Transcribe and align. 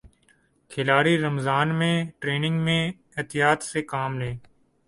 کھلاڑی 0.71 1.17
رمضان 1.17 1.75
میں 1.75 1.93
ٹریننگ 2.19 2.59
میں 2.59 2.81
احتیاط 3.17 3.63
سے 3.63 3.81
کام 3.83 4.19
لیں 4.19 4.35